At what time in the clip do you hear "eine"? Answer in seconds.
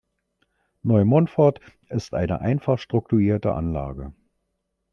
2.15-2.41